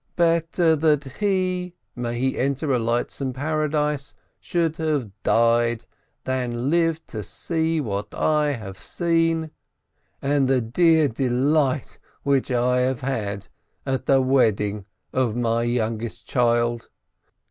[0.15, 5.85] "Better that he (may he enter a lightsome paradise!) should have died
[6.23, 9.51] than lived to see what I have seen,
[10.19, 13.47] and the dear delight which I have had,
[13.85, 16.89] at the wedding of my youngest child